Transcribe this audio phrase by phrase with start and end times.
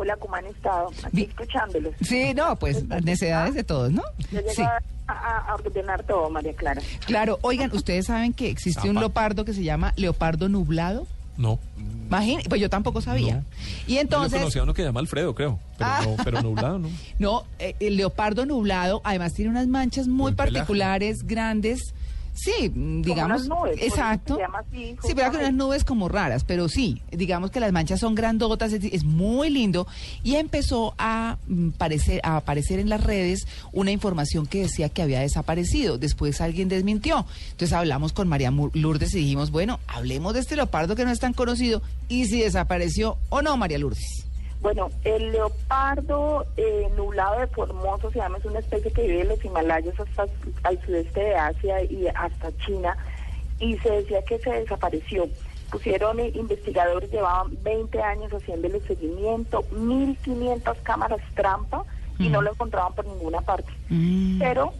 [0.00, 0.90] Hola, ¿cómo han estado?
[1.02, 1.92] Aquí Vi- escuchándolos.
[2.00, 4.02] Sí, no, pues las necesidades de todos, ¿no?
[4.30, 4.78] Yo Sí, a,
[5.08, 6.80] a- ordenar todo, María Clara.
[7.04, 7.38] claro.
[7.42, 11.06] Oigan, ¿ustedes saben que existe un leopardo que se llama leopardo nublado?
[11.36, 11.58] No.
[12.08, 13.36] Imagín- pues yo tampoco sabía.
[13.36, 13.44] No.
[13.88, 15.58] Y Yo entonces, conocía a uno que se llama Alfredo, creo.
[15.76, 16.00] Pero, Ah.
[16.04, 16.88] no, pero nublado, ¿no?
[17.18, 20.52] no, eh, el leopardo nublado además tiene unas manchas muy Buen pelaje.
[20.54, 21.92] particulares, grandes.
[22.38, 24.36] Sí, mm, digamos, unas nubes, exacto.
[24.36, 27.72] se llama así, sí, pero con unas nubes como raras, pero sí, digamos que las
[27.72, 29.88] manchas son grandotas, es, es muy lindo
[30.22, 35.02] y empezó a mm, parecer, a aparecer en las redes una información que decía que
[35.02, 35.98] había desaparecido.
[35.98, 37.26] Después alguien desmintió.
[37.50, 41.18] Entonces hablamos con María Lourdes y dijimos, bueno, hablemos de este leopardo que no es
[41.18, 44.27] tan conocido y si desapareció o no, María Lourdes.
[44.60, 49.28] Bueno, el leopardo eh, nublado de Formoso se llama, es una especie que vive en
[49.28, 50.26] los Himalayas hasta
[50.64, 52.96] al sudeste de Asia y hasta China,
[53.60, 55.28] y se decía que se desapareció.
[55.70, 61.84] Pusieron investigadores, llevaban 20 años haciéndole seguimiento, 1.500 cámaras trampa,
[62.18, 63.70] y no lo encontraban por ninguna parte.
[63.88, 64.40] Mm.
[64.40, 64.72] Pero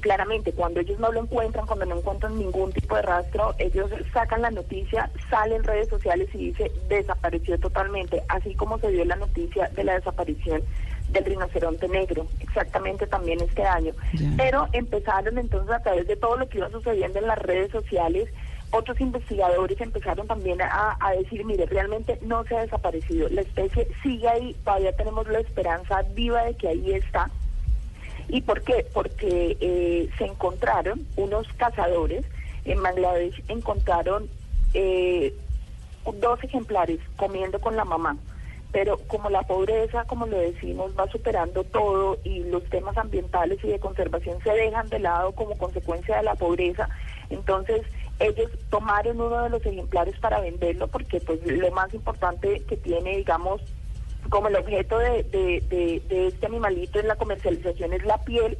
[0.00, 4.42] claramente cuando ellos no lo encuentran, cuando no encuentran ningún tipo de rastro, ellos sacan
[4.42, 9.16] la noticia, salen en redes sociales y dice desapareció totalmente, así como se dio la
[9.16, 10.62] noticia de la desaparición
[11.10, 13.92] del rinoceronte negro, exactamente también este año.
[14.36, 18.28] Pero empezaron entonces a través de todo lo que iba sucediendo en las redes sociales,
[18.72, 23.86] otros investigadores empezaron también a, a decir, mire, realmente no se ha desaparecido, la especie
[24.02, 27.30] sigue ahí, todavía tenemos la esperanza viva de que ahí está.
[28.28, 28.86] ¿Y por qué?
[28.92, 32.24] Porque eh, se encontraron unos cazadores
[32.64, 34.28] en Bangladesh, encontraron
[34.74, 35.32] eh,
[36.20, 38.16] dos ejemplares comiendo con la mamá.
[38.72, 43.68] Pero como la pobreza, como lo decimos, va superando todo y los temas ambientales y
[43.68, 46.88] de conservación se dejan de lado como consecuencia de la pobreza,
[47.30, 47.82] entonces
[48.18, 53.16] ellos tomaron uno de los ejemplares para venderlo porque pues lo más importante que tiene,
[53.18, 53.60] digamos,
[54.28, 55.26] como el objeto de,
[56.10, 58.58] este animalito en la comercialización es la piel.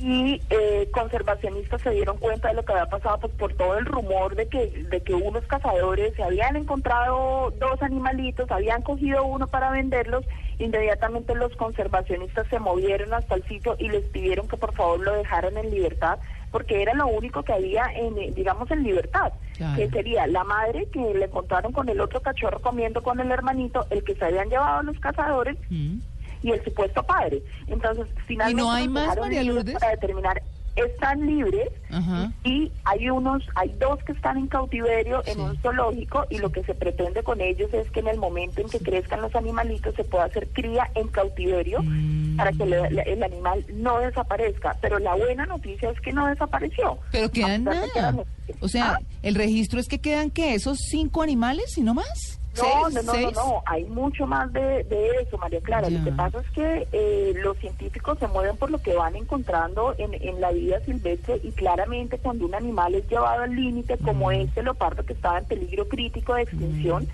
[0.00, 3.84] Y eh, conservacionistas se dieron cuenta de lo que había pasado pues por todo el
[3.84, 10.24] rumor de que unos cazadores se habían encontrado dos animalitos habían cogido uno para venderlos
[10.58, 15.14] inmediatamente los conservacionistas se movieron hasta el sitio y les pidieron que por favor lo
[15.14, 16.18] dejaran en libertad
[16.50, 19.76] porque era lo único que había en eh, digamos en libertad Claro.
[19.76, 23.86] que sería la madre que le encontraron con el otro cachorro comiendo con el hermanito
[23.90, 25.98] el que se habían llevado los cazadores Mm.
[26.42, 27.42] y el supuesto padre.
[27.66, 29.74] Entonces, finalmente no hay más, María Lourdes?
[29.74, 30.40] para determinar
[30.86, 32.32] están libres Ajá.
[32.44, 36.62] y hay unos, hay dos que están en cautiverio en un zoológico y lo que
[36.64, 40.04] se pretende con ellos es que en el momento en que crezcan los animalitos se
[40.04, 42.36] pueda hacer cría en cautiverio Mm.
[42.36, 44.76] para que le- le- el animal no desaparezca.
[44.80, 46.98] Pero la buena noticia es que no desapareció.
[47.12, 48.24] Pero quedan que nada.
[48.60, 48.98] O sea, ¿Ah?
[49.22, 52.38] el registro es que quedan que esos cinco animales y no más.
[52.58, 55.88] No, no, no, no, no, hay mucho más de, de eso, María Clara.
[55.90, 59.94] Lo que pasa es que eh, los científicos se mueven por lo que van encontrando
[59.98, 64.30] en, en la vida silvestre y claramente cuando un animal es llevado al límite, como
[64.30, 67.08] este leopardo que estaba en peligro crítico de extinción,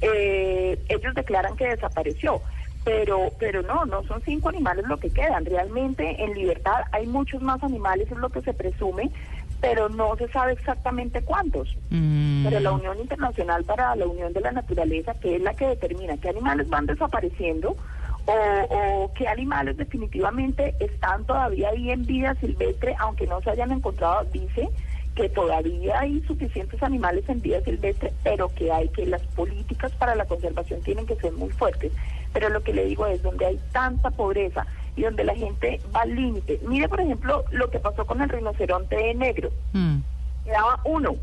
[0.00, 2.40] eh, ellos declaran que desapareció.
[2.82, 5.44] Pero, pero no, no son cinco animales lo que quedan.
[5.44, 9.10] Realmente en libertad hay muchos más animales, es lo que se presume,
[9.60, 11.76] pero no se sabe exactamente cuántos.
[11.90, 12.44] Mm.
[12.44, 16.16] Pero la Unión Internacional para la Unión de la Naturaleza, que es la que determina
[16.16, 17.76] qué animales van desapareciendo
[18.26, 18.32] o,
[18.70, 24.24] o qué animales definitivamente están todavía ahí en vida silvestre, aunque no se hayan encontrado,
[24.32, 24.68] dice
[25.14, 30.14] que todavía hay suficientes animales en vida silvestre, pero que hay que las políticas para
[30.14, 31.92] la conservación tienen que ser muy fuertes.
[32.32, 36.02] Pero lo que le digo es donde hay tanta pobreza y donde la gente va
[36.02, 36.60] al límite.
[36.66, 39.50] Mire, por ejemplo, lo que pasó con el rinoceronte negro.
[39.72, 39.98] Mm.
[40.44, 41.14] Quedaba uno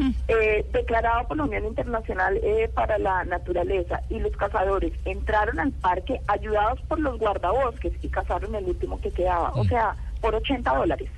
[0.00, 0.10] Hmm.
[0.28, 5.72] eh, declarado por la Unión Internacional eh, para la Naturaleza y los cazadores entraron al
[5.72, 10.72] parque ayudados por los guardabosques y cazaron el último que quedaba, o sea, por 80
[10.72, 11.10] dólares.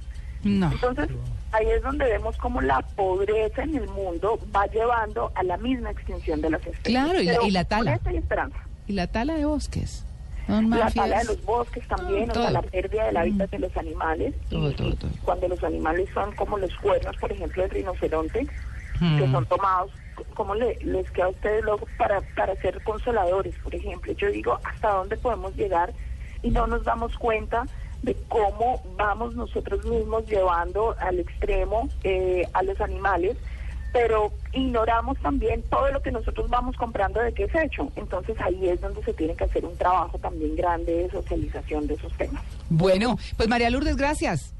[0.44, 0.72] No.
[0.72, 1.10] Entonces,
[1.52, 5.90] ahí es donde vemos cómo la pobreza en el mundo va llevando a la misma
[5.90, 6.84] extinción de las especies.
[6.84, 8.00] Claro, y la- y la tala.
[8.86, 10.06] Y la tala de bosques.
[10.48, 14.34] La tala de los bosques también, o sea, la pérdida del hábitat de los animales.
[14.48, 14.94] Todo, todo.
[15.25, 18.46] Cuando los animales son como los cuernos, por ejemplo, del rinoceronte,
[18.98, 19.32] que Mm.
[19.32, 19.90] son tomados
[20.34, 24.12] cómo le, les queda a ustedes luego para, para ser consoladores, por ejemplo.
[24.12, 25.92] Yo digo, ¿hasta dónde podemos llegar?
[26.42, 27.66] Y no nos damos cuenta
[28.02, 33.37] de cómo vamos nosotros mismos llevando al extremo eh, a los animales,
[33.92, 37.90] pero ignoramos también todo lo que nosotros vamos comprando de qué es hecho.
[37.96, 41.94] Entonces ahí es donde se tiene que hacer un trabajo también grande de socialización de
[41.94, 42.42] esos temas.
[42.69, 44.54] Bueno, pues María Lourdes, gracias.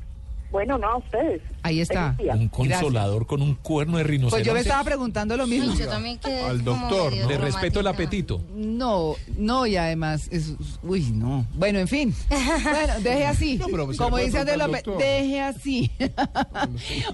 [0.51, 1.43] Bueno, no a ustedes.
[1.63, 2.17] Ahí está.
[2.35, 4.37] Un consolador con un cuerno de rinoceronte.
[4.39, 5.75] Pues yo me estaba preguntando lo mismo.
[5.75, 7.13] Yo también quedé Al doctor.
[7.13, 8.43] Le respeto el apetito.
[8.55, 11.47] No, no, y además, es, uy, no.
[11.55, 12.15] Bueno, en fin.
[12.71, 13.59] Bueno, deje así.
[13.59, 15.91] No, pero se Como dice preguntar López, deje así.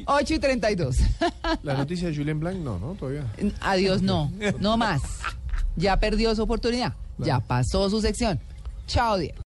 [0.06, 0.96] 8 y 32.
[1.62, 3.24] La noticia de Julien Blanc, no, no, todavía.
[3.60, 4.32] Adiós, no.
[4.60, 5.02] No más.
[5.76, 6.94] Ya perdió su oportunidad.
[7.18, 8.40] Ya pasó su sección.
[8.86, 9.42] Chao, Diego.